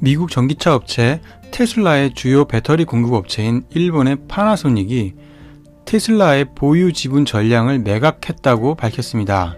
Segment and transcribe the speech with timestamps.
[0.00, 1.20] 미국 전기차 업체
[1.50, 5.14] 테슬라의 주요 배터리 공급 업체인 일본의 파나소닉이
[5.84, 9.56] 테슬라의 보유 지분 전량을 매각했다고 밝혔습니다.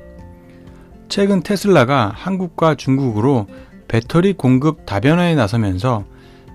[1.08, 3.48] 최근 테슬라가 한국과 중국으로
[3.86, 6.04] 배터리 공급 다변화에 나서면서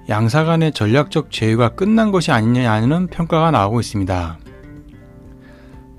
[0.07, 4.39] 양사 간의 전략적 제휴가 끝난 것이 아니냐는 평가가 나오고 있습니다.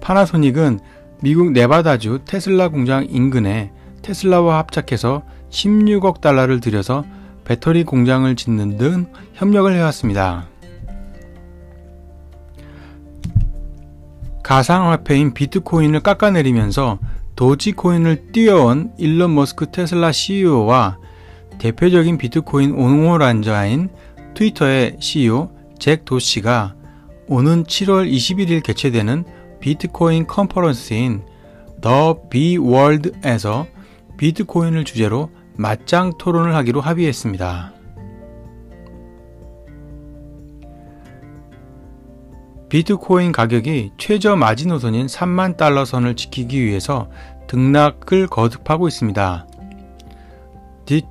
[0.01, 0.81] 파나소닉은
[1.23, 3.73] 미국 네바다주 테슬라 공장 인근에
[4.03, 7.05] 테슬라와 합작해서 16억 달러를 들여서
[7.47, 10.49] 배터리 공장을 짓는 등 협력을 해왔습니다.
[14.43, 16.99] 가상화폐인 비트코인을 깎아내리면서
[17.37, 20.99] 도지코인을 뛰어온 일론 머스크 테슬라 CEO와
[21.59, 23.91] 대표적인 비트코인 옹호란자인
[24.35, 26.75] 트위터의 CEO 잭 도시가
[27.29, 29.25] 오는 7월 21일 개최되는
[29.61, 31.23] 비트코인 컨퍼런스인
[31.81, 33.67] 더 비월드에서
[34.17, 37.73] 비트코인을 주제로 맞짱 토론을 하기로 합의했습니다.
[42.69, 47.09] 비트코인 가격이 최저 마지노선인 3만 달러 선을 지키기 위해서
[47.47, 49.47] 등락을 거듭하고 있습니다.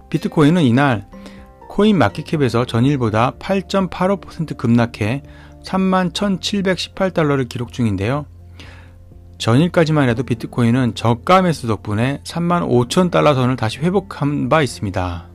[0.09, 1.07] 비트코인은 이날
[1.69, 5.23] 코인 마켓캡에서 전일보다 8.85% 급락해
[5.63, 8.25] 3만 1718달러를 기록 중인데요.
[9.37, 15.29] 전일까지만 해도 비트코인은 저가 매수 덕분에 3만 5천 달러 선을 다시 회복한 바 있습니다.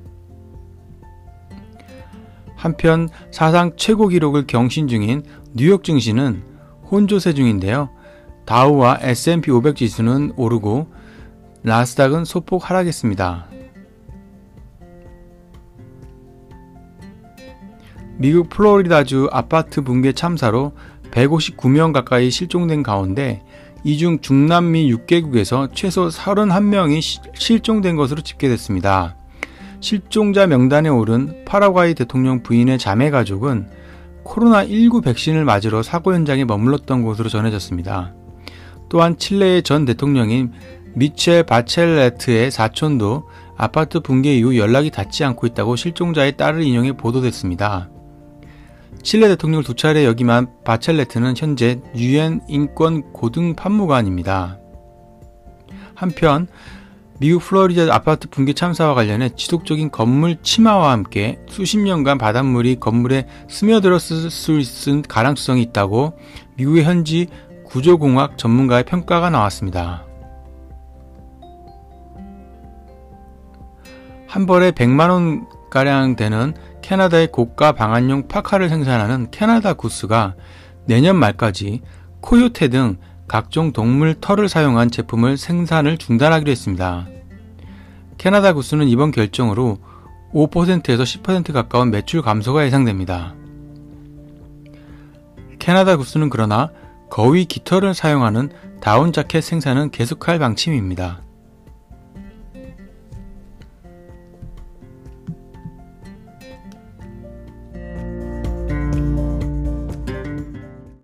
[2.56, 5.22] 한편 사상 최고 기록을 경신 중인
[5.54, 6.42] 뉴욕 증시는
[6.90, 7.90] 혼조세 중인데요.
[8.44, 10.88] 다우와 S&P 500 지수는 오르고
[11.62, 13.46] 나스닥은 소폭 하락했습니다.
[18.16, 20.72] 미국 플로리다주 아파트 붕괴 참사로
[21.10, 23.42] 159명 가까이 실종된 가운데
[23.84, 27.00] 이 중 중남미 6개국에서 최소 31명이
[27.34, 29.16] 실종된 것으로 집계됐습니다.
[29.80, 33.68] 실종자 명단에 오른 파라과이 대통령 부인의 자매 가족은
[34.24, 38.14] 코로나19 백신을 맞으러 사고 현장에 머물렀던 곳으로 전해졌습니다.
[38.90, 40.52] 또한 칠레의 전 대통령인
[40.94, 47.88] 미첼 바첼레트의 사촌도 아파트 붕괴 이후 연락이 닿지 않고 있다고 실종자의 딸을 인용해 보도됐습니다.
[49.02, 54.58] 칠레 대통령을 두 차례 역임한 바첼레트는 현재 유엔 인권 고등 판무관입니다.
[55.94, 56.48] 한편
[57.18, 64.30] 미국 플로리다 아파트 붕괴 참사와 관련해 지속적인 건물 침하와 함께 수십 년간 바닷물이 건물에 스며들었을
[64.30, 66.14] 수 있는 가능성이 있다고
[66.56, 67.28] 미국의 현지
[67.66, 70.06] 구조공학 전문가의 평가가 나왔습니다.
[74.26, 76.54] 한 벌에 100만원 가량 되는
[76.90, 80.34] 캐나다의 고가 방한용 파카를 생산하는 캐나다 구스가
[80.86, 81.82] 내년 말까지
[82.20, 82.96] 코요테 등
[83.28, 87.06] 각종 동물 털을 사용한 제품을 생산을 중단하기로 했습니다.
[88.18, 89.78] 캐나다 구스는 이번 결정으로
[90.34, 93.36] 5%에서 10% 가까운 매출 감소가 예상됩니다.
[95.60, 96.70] 캐나다 구스는 그러나
[97.08, 101.22] 거위 깃털을 사용하는 다운 자켓 생산은 계속할 방침입니다.